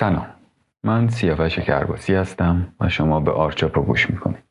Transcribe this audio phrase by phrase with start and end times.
[0.00, 0.26] سلام.
[0.84, 4.44] من سیاوش کرباسی هستم و شما به آرچاپا گوش می‌کنید.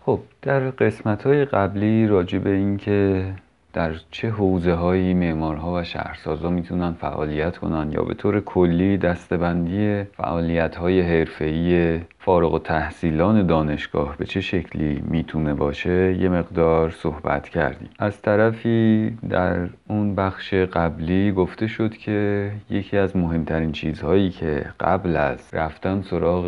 [0.00, 3.32] خب در قسمت های قبلی راجع به اینکه
[3.74, 10.04] در چه حوزه هایی معمارها و شهرسازا می‌تونن فعالیت کنن یا به طور کلی دستبندی
[10.04, 17.48] فعالیت های حرفه‌ای فارغ و تحصیلان دانشگاه به چه شکلی می‌تونه باشه یه مقدار صحبت
[17.48, 17.88] کردیم.
[17.98, 25.16] از طرفی در اون بخش قبلی گفته شد که یکی از مهمترین چیزهایی که قبل
[25.16, 26.46] از رفتن سراغ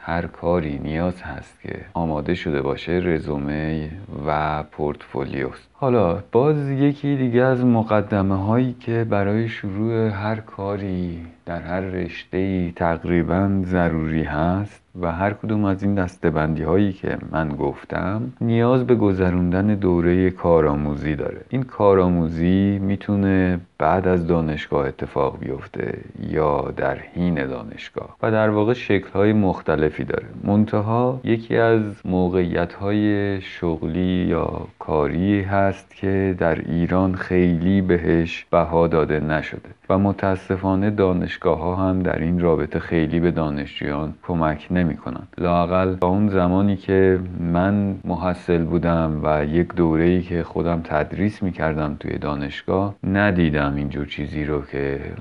[0.00, 3.90] هر کاری نیاز هست که آماده شده باشه رزومه
[4.26, 5.68] و پورتفولیوست.
[5.72, 12.72] حالا باز یکی دیگه از مقدمه هایی که برای شروع هر کاری در هر رشته
[12.72, 18.94] تقریبا ضروری هست و هر کدوم از این دستبندی هایی که من گفتم نیاز به
[18.94, 21.40] گذروندن دوره کارآموزی داره.
[21.48, 25.98] این کارآموزی می‌تونه بعد از دانشگاه اتفاق بیفته
[26.30, 28.16] یا در حین دانشگاه.
[28.22, 30.26] و در واقع شکل های مختلفی داره.
[30.44, 38.86] منتها یکی از موقعیت های شغلی یا کاری هست که در ایران خیلی بهش بها
[38.86, 39.68] داده نشده.
[39.88, 45.94] و متاسفانه دانشگاه ها هم در این رابطه خیلی به دانشجویان کمک نمی کنند لاقل
[45.94, 51.52] با اون زمانی که من محصل بودم و یک دوره ای که خودم تدریس می
[51.52, 55.14] کردم توی دانشگاه ندیدم اینجور چیزی رو که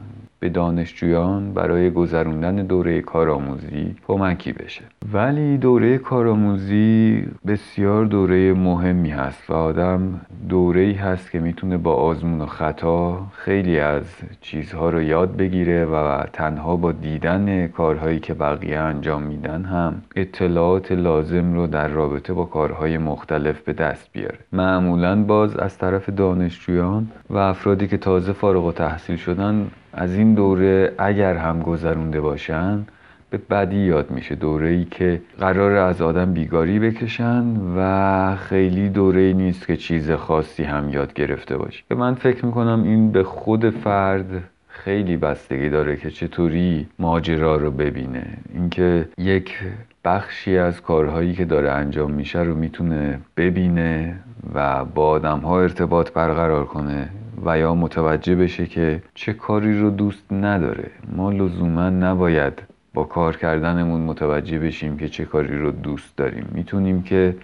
[0.43, 4.81] به دانشجویان برای گذروندن دوره کارآموزی کمکی بشه.
[5.13, 11.93] ولی دوره کارآموزی بسیار دوره مهمی هست و آدم دوره ای هست که می‌تونه با
[11.93, 14.03] آزمون و خطا خیلی از
[14.41, 20.91] چیزها رو یاد بگیره و تنها با دیدن کارهایی که بقیه انجام میدن هم اطلاعات
[20.91, 24.37] لازم رو در رابطه با کارهای مختلف به دست بیاره.
[24.53, 30.33] معمولا باز از طرف دانشجویان و افرادی که تازه فارغ و تحصیل شدن از این
[30.33, 32.85] دوره اگر هم گذرونده باشن
[33.29, 37.43] به بدی یاد میشه دوره ای که قرار از آدم بیگاری بکشن
[37.77, 41.83] و خیلی دوره ای نیست که چیز خاصی هم یاد گرفته باشه.
[41.89, 47.71] که من فکر می‌کنم این به خود فرد خیلی بستگی داره که چطوری ماجرا رو
[47.71, 48.25] ببینه.
[48.53, 49.59] اینکه یک
[50.05, 54.15] بخشی از کارهایی که داره انجام میشه رو می‌تونه ببینه
[54.53, 57.09] و با آدم ها ارتباط برقرار کنه.
[57.45, 60.91] و یا متوجه بشه که چه کاری رو دوست نداره.
[61.15, 62.63] ما لزوما نباید
[62.93, 66.45] با کار کردنمون متوجه بشیم که چه کاری رو دوست داریم.
[66.51, 67.35] می‌تونیم که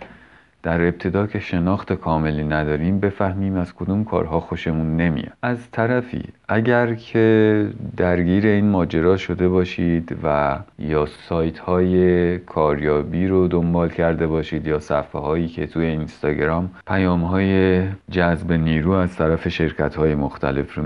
[0.63, 5.33] در ابتدا که شناخت کاملی نداریم بفهمیم از کدوم کارها خوشمون نمیاد.
[5.41, 7.67] از طرفی اگر که
[7.97, 14.79] درگیر این ماجرا شده باشید و یا سایت های کاریابی رو دنبال کرده باشید یا
[14.79, 20.83] صفحه هایی که توی اینستاگرام پیام های جذب نیرو از طرف شرکت های مختلف رو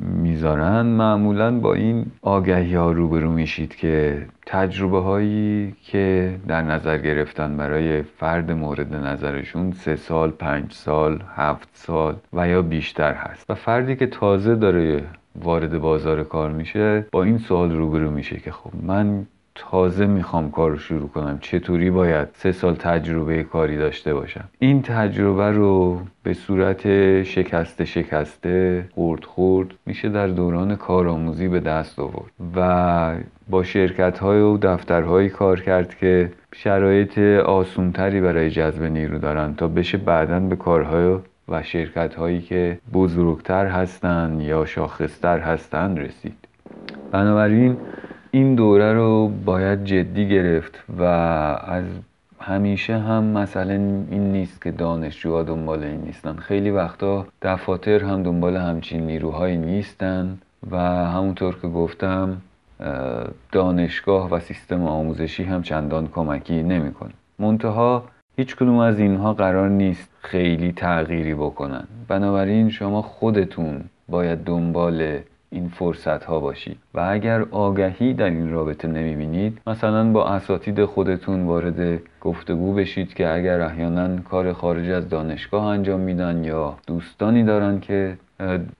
[0.00, 7.56] می‌ذارن معمولا با این آگهی ها روبرو میشید که تجربه هایی که در نظر گرفتن
[7.56, 13.50] برای فرد مورد نظرشون سه سال، پنج سال، هفت سال و یا بیشتر هست.
[13.50, 15.03] و فردی که تازه داره
[15.42, 20.70] وارد بازار کار میشه با این سوال روبرو میشه که خب من تازه می‌خوام کار
[20.70, 26.34] رو شروع کنم چطوری باید سه سال تجربه کاری داشته باشم؟ این تجربه رو به
[26.34, 26.82] صورت
[27.22, 33.14] شکسته شکسته خورد خورد میشه در دوران کارآموزی به دست آورد و
[33.50, 39.68] با شرکت های و دفترهایی کار کرد که شرایط آسونتری برای جذب نیرو دارن تا
[39.68, 41.18] بشه بعدا به کارهای
[41.48, 46.36] و شرکت هایی که بزرگتر هستند یا شاخصتر هستند رسید.
[47.12, 47.76] بنابراین
[48.30, 51.84] این دوره رو باید جدی گرفت و از
[52.40, 53.72] همیشه هم مثلا
[54.10, 56.36] این نیست که دانشجوها دنبال این نیستن.
[56.36, 60.38] خیلی وقتا دفاتر هم دنبال همچین نیروهایی نیستن
[60.70, 62.36] و همونطور که گفتم
[63.52, 67.10] دانشگاه و سیستم آموزشی هم چندان کمکی نمی‌کنه.
[67.38, 68.04] منتها
[68.36, 71.84] هیچ کدوم از اینها قرار نیست خیلی تغییری بکنن.
[72.08, 75.18] بنابراین شما خودتون باید دنبال
[75.54, 76.76] این فرصت ها باشید.
[76.94, 83.28] و اگر آگهی در این رابطه نمی‌بینید مثلا با اساتید خودتون وارد گفتگو بشید که
[83.28, 88.16] اگر احیانا کار خارج از دانشگاه انجام میدن یا دوستانی دارن که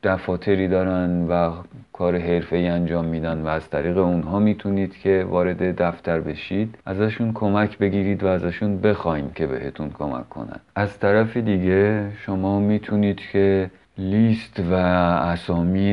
[0.02, 1.50] دفاتری دارن و
[1.92, 7.32] کار حرفه ای انجام میدن و از طریق اونها می‌تونید که وارد دفتر بشید ازشون
[7.32, 10.60] کمک بگیرید و ازشون بخواین که بهتون کمک کنن.
[10.76, 15.92] از طرف دیگه شما می‌تونید که لیست و اسامی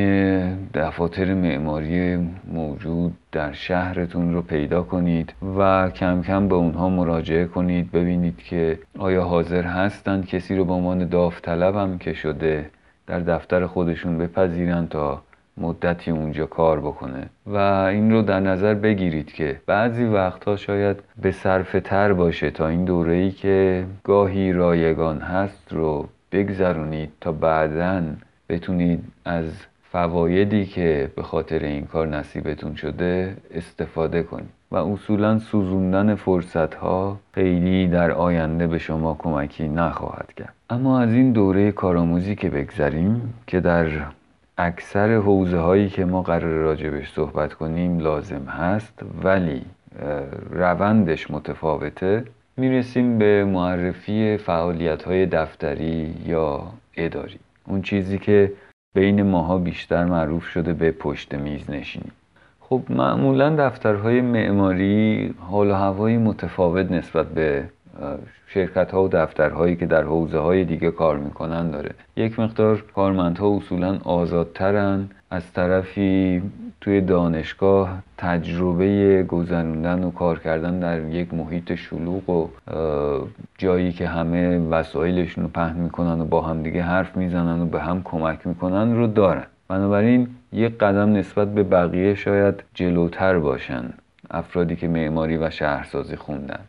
[0.73, 2.17] دفاتر معماری
[2.53, 7.91] موجود در شهرتون رو پیدا کنید و کم کم به اونها مراجعه کنید.
[7.91, 12.69] ببینید که آیا حاضر هستند کسی رو به عنوان داوطلب هم که شده
[13.07, 15.21] در دفتر خودشون بپذیرن تا
[15.57, 17.29] مدتی اونجا کار بکنه.
[17.47, 17.57] و
[17.91, 22.85] این رو در نظر بگیرید که بعضی وقتها شاید به صرفه تر باشه تا این
[22.85, 28.01] دوره ای که گاهی رایگان هست رو بگذرونید تا بعدا
[28.49, 29.45] بتونید از
[29.91, 37.19] فوایدی که به خاطر این کار نصیبتون شده استفاده کنید و اصولا سوزوندن فرصت ها
[37.33, 40.53] خیلی در آینده به شما کمکی نخواهد کرد.
[40.69, 43.87] اما از این دوره کارآموزی که بگذریم که در
[44.57, 49.61] اکثر حوزه هایی که ما قرار راجبش صحبت کنیم لازم هست ولی
[50.51, 52.23] روندش متفاوته.
[52.61, 56.63] می‌رسیم به معرفی فعالیت های دفتری یا
[56.97, 57.39] اداری.
[57.67, 58.53] اون چیزی که
[58.95, 62.11] بین ماها بیشتر معروف شده به پشت میز نشینی.
[62.59, 67.63] خب معمولا دفترهای معماری حال و هوایی متفاوت نسبت به
[68.47, 71.91] شرکت ها و دفترهایی که در حوزه های دیگه کار می‌کنن داره.
[72.15, 76.41] یک مقدار کارمندها اصولا آزادترن از طرفی
[76.81, 82.49] توی دانشگاه تجربه گذروندن و کار کردن در یک محیط شلوغ و
[83.57, 87.81] جایی که همه وسایلشون رو پهن می‌کنن و با هم دیگه حرف می‌زنن و به
[87.81, 89.45] هم کمک می‌کنن رو دارن.
[89.67, 93.83] بنابراین یک قدم نسبت به بقیه شاید جلوتر باشن
[94.31, 96.59] افرادی که معماری و شهرسازی خوندن.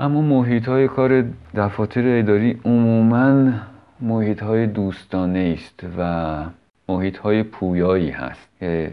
[0.00, 1.24] اما محیط های کار
[1.54, 3.52] دفاتر اداری عموما
[4.00, 6.44] محیط های دوستانه است و
[6.88, 8.92] محیط های پویایی هست که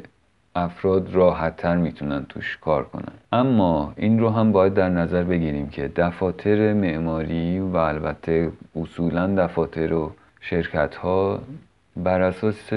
[0.56, 3.13] افراد راحت تر می‌تونن توش کار کنن.
[3.31, 9.94] اما این رو هم باید در نظر بگیریم که دفاتر معماری و البته اصولا دفاتر
[9.94, 10.12] و
[10.42, 11.39] شرکت ها
[11.98, 12.74] بر اساس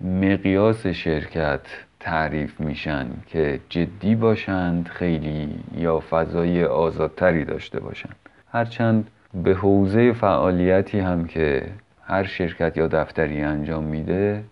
[0.00, 1.60] مقیاس شرکت
[2.04, 8.16] تعریف میشن که جدی باشند خیلی یا فضای آزادتری داشته باشند.
[8.52, 9.10] هرچند
[9.44, 11.62] به حوزه فعالیتی هم که
[12.06, 14.44] هر شرکت یا دفتری انجام میده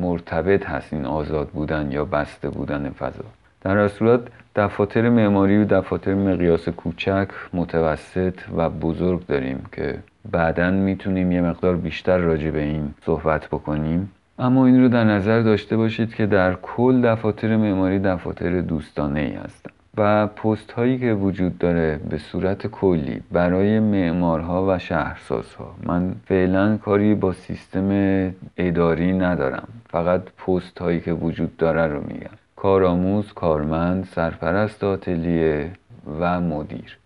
[0.00, 3.24] مرتبط هست این آزاد بودن یا بسته بودن فضا.
[3.60, 4.20] در صورت
[4.56, 9.98] دفاتر معماری و دفاتر مقیاس کوچک متوسط و بزرگ داریم که
[10.30, 14.12] بعدا می‌تونیم یه مقدار بیشتر راجع به این صحبت بکنیم.
[14.38, 19.32] اما این رو در نظر داشته باشید که در کل دفاتر معماری دفاتر دوستانه ای
[19.32, 25.74] هستند و پست هایی که وجود داره به صورت کلی برای معمارها و شهرسازها.
[25.82, 27.90] من فعلا کاری با سیستم
[28.56, 29.68] اداری ندارم.
[29.90, 32.36] فقط پست هایی که وجود داره رو میگم.
[32.56, 35.70] کارآموز، کارمند، سرپرست آتلیه
[36.20, 36.98] و مدیر.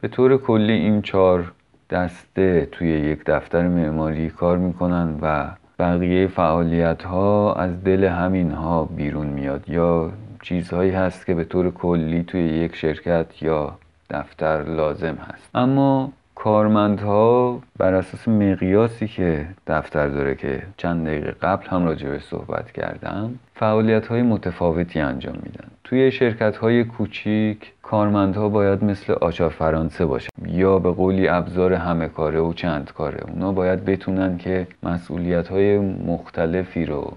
[0.00, 1.52] به طور کلی این چهار
[1.90, 8.84] دسته توی یک دفتر معماری کار می‌کنن و بقیه فعالیت ها از دل همین ها
[8.84, 9.68] بیرون میاد.
[9.68, 13.78] یا چیزهایی هست که به طور کلی توی یک شرکت یا
[14.10, 15.50] دفتر لازم هست.
[15.54, 22.18] اما کارمندها بر اساس مقیاسی که دفتر داره که چند دقیقه قبل هم راجع به
[22.18, 25.68] صحبت کردم فعالیت های متفاوتی انجام میدن.
[25.84, 30.28] توی شرکت های کوچیک کارمندها باید مثل آچار فرانسه باشن.
[30.46, 33.20] یا به قولی ابزار همه کاره و چند کاره.
[33.30, 37.12] اونا باید بتونن که مسئولیت های مختلفی رو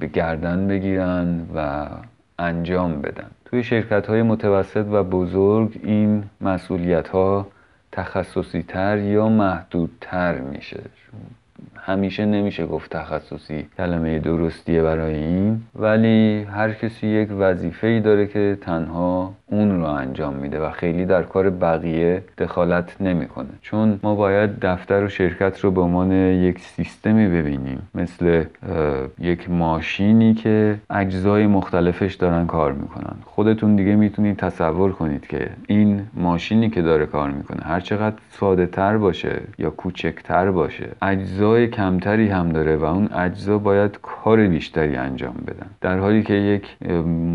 [0.00, 1.86] به گردن بگیرن و
[2.38, 3.30] انجام بدن.
[3.44, 7.46] توی شرکت های متوسط و بزرگ این مسئولیت ها
[7.92, 10.80] تخصصی تر یا محدودتر میشه؟
[11.76, 18.26] همیشه نمیشه گفت تخصصی کلمه درستیه برای این ولی هر کسی یک وظیفه ای داره
[18.26, 23.48] که تنها اون رو انجام میده و خیلی در کار بقیه دخالت نمی‌کنه.
[23.62, 27.82] چون ما باید دفتر و شرکت رو به عنوان یک سیستمی ببینیم.
[27.94, 28.44] مثل
[29.18, 33.16] یک ماشینی که اجزای مختلفش دارن کار می‌کنن.
[33.24, 38.66] خودتون دیگه می‌تونید تصور کنید که این ماشینی که داره کار می‌کنه هر چقدر ساده
[38.66, 44.96] تر باشه یا کوچکتر باشه اجزای کمتری هم داره و اون اجزا باید کار بیشتری
[44.96, 45.66] انجام بدن.
[45.80, 46.76] در حالی که یک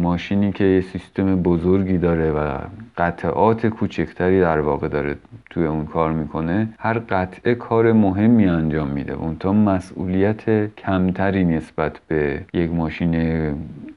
[0.01, 2.57] ماشینی که یه سیستم بزرگی داره و
[2.97, 5.15] قطعات کوچکتری در واقع داره
[5.49, 9.13] توی اون کار می‌کنه هر قطعه کار مهمی انجام میده.
[9.13, 13.13] اون تا مسئولیت کمتری نسبت به یک ماشین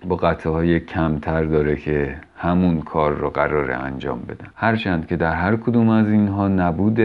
[0.09, 4.47] با قطعه های کمتر داره که همون کار رو قرار انجام بدن.
[4.55, 6.99] هرچند که در هر کدوم از اینها نبود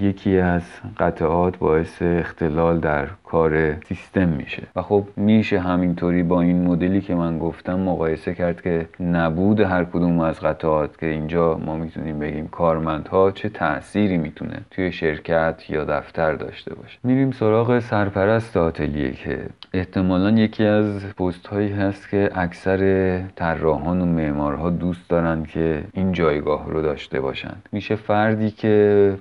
[0.00, 0.62] یکی از
[0.98, 4.62] قطعات باعث اختلال در کار سیستم میشه.
[4.76, 9.84] و خب میشه همینطوری با این مدلی که من گفتم مقایسه کرد که نبود هر
[9.84, 15.84] کدوم از قطعات که اینجا ما می‌تونیم بگیم کارمندها چه تأثیری می‌تونه توی شرکت یا
[15.84, 16.98] دفتر داشته باشه.
[17.04, 19.38] میریم سراغ سرپرست آتلیه که
[19.72, 24.04] احتمالا یکی از پست هایی هست که اکثر طراحان و
[24.58, 27.54] معمارها دوست دارن که این جایگاه رو داشته باشن.
[27.72, 29.14] میشه فردی که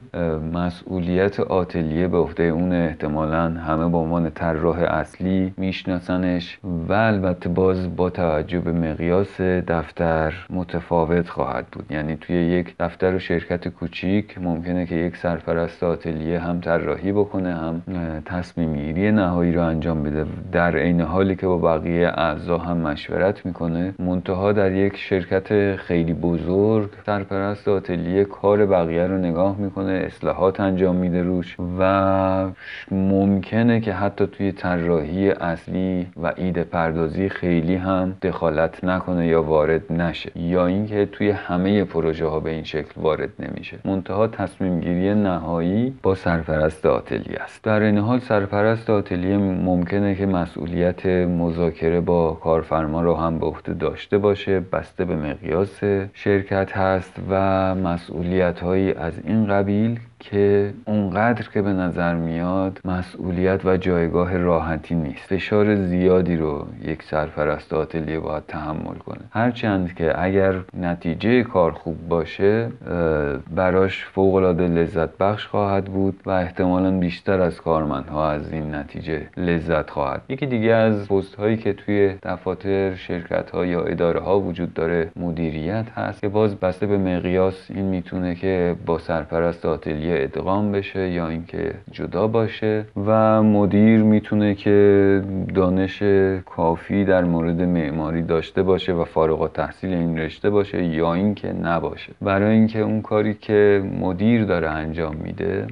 [0.54, 7.96] مسئولیت آتلیه به عهده اون احتمالا همه به عنوان طراح اصلی میشناسنش و البته باز
[7.96, 11.86] با توجه به مقیاس دفتر متفاوت خواهد بود.
[11.90, 17.56] یعنی توی یک دفتر و شرکت کوچیک ممکنه که یک سرپرست آتلیه هم طراحی بکنه
[17.56, 17.82] هم
[18.26, 20.26] تصمیم گیری نهایی رو انجام بده.
[20.52, 25.27] در عین حالی که با بقیه اعضا هم مشورت می‌کنه منتها در یک شرکت
[25.78, 32.50] خیلی بزرگ سرپرست آتلیه کار بقیه رو نگاه می‌کنه اصلاحات انجام میده روش و
[32.92, 39.92] ممکنه که حتی توی طراحی اصلی و ایده پردازی خیلی هم دخالت نکنه یا وارد
[39.92, 43.78] نشه یا اینکه توی همه پروژه ها به این شکل وارد نمیشه.
[43.86, 47.64] منتها تصمیم گیری نهایی با سرپرست آتلیه است.
[47.64, 53.74] در این حال سرپرست آتلیه ممکنه که مسئولیت مذاکره با کارفرما رو هم به عهده
[53.74, 55.84] داشته باشه بسته به مقیاس
[56.14, 63.66] شرکت هست و مسئولیت هایی از این قبیل که اونقدر که به نظر میاد مسئولیت
[63.66, 65.24] و جایگاه راحتی نیست.
[65.28, 69.22] فشار زیادی رو یک سرپرست آتلیه باید تحمل کنه.
[69.32, 72.70] هرچند که اگر نتیجه کار خوب باشه
[73.56, 79.90] براش فوقالعاده لذت بخش خواهد بود و احتمالا بیشتر از کارمندها از این نتیجه لذت
[79.90, 80.22] خواهد.
[80.30, 85.12] یکی دیگه از پست هایی که توی دفاتر شرکت ها یا اداره ها وجود داره
[85.16, 91.10] مدیریت هست که باز بسته به مقیاس این می‌تونه که با سرپرست آتلیه ادغام بشه
[91.10, 95.22] یا اینکه جدا باشه و مدیر می‌تونه که
[95.56, 96.04] دانش
[96.46, 102.14] کافی در مورد معماری داشته باشه و فارغ تحصیل این رشته باشه یا اینکه نباشه.
[102.22, 105.68] برای اینکه اون کاری که مدیر داره انجام میده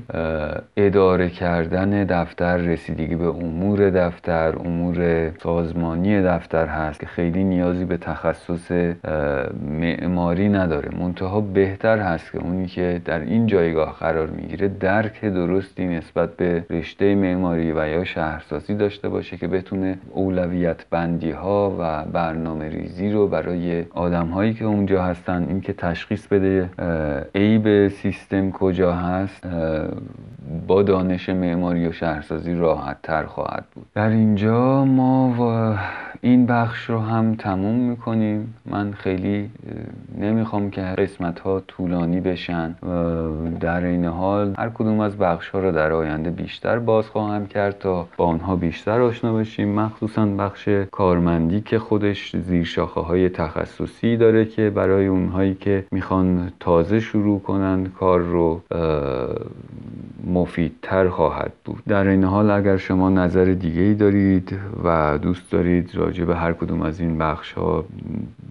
[0.77, 7.97] اداره کردن دفتر رسیدگی به امور دفتر امور سازمانی دفتر هست که خیلی نیازی به
[7.97, 8.71] تخصص
[9.79, 10.89] معماری نداره.
[10.99, 16.65] منتها بهتر هست که اونی که در این جایگاه قرار می‌گیره درک درستی نسبت به
[16.69, 23.11] رشته معماری و یا شهرسازی داشته باشه که بتونه اولویت بندی ها و برنامه ریزی
[23.11, 26.69] رو برای آدم هایی که اونجا هستن اینکه تشخیص بده
[27.35, 29.47] عیب سیستم کجا هست
[30.67, 33.85] با دانش معماری و شهرسازی راحت تر خواهد بود.
[33.95, 35.75] در اینجا ما و
[36.21, 38.53] این بخش رو هم تموم می‌کنیم.
[38.65, 39.49] من خیلی
[40.17, 42.75] نمی‌خوام که قسمت ها طولانی بشن.
[43.59, 47.77] در این حال هر کدوم از بخش ها رو در آینده بیشتر باز خواهم کرد
[47.79, 49.79] تا با آنها بیشتر آشنا بشیم.
[49.79, 56.51] مخصوصا بخش کارمندی که خودش زیر شاخه های تخصصی داره که برای اونهایی که می‌خوان
[56.59, 58.61] تازه شروع کنند کار رو
[60.27, 61.83] مفیدتر خواهد بود.
[61.87, 66.53] در این حال اگر شما نظر دیگه ای دارید و دوست دارید راجع به هر
[66.53, 67.85] کدوم از این بخش ها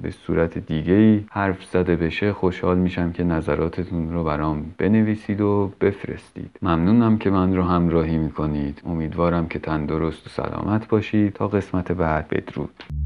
[0.03, 5.54] به صورت دیگه ای حرف زده بشه خوشحال میشم که نظراتتون رو برام بنویسید و
[5.81, 6.59] بفرستید.
[6.63, 8.83] ممنونم که من رو همراهی می‌کنید.
[8.87, 11.33] امیدوارم که تندرست و سلامت باشید.
[11.33, 13.04] تا قسمت بعد بدرود.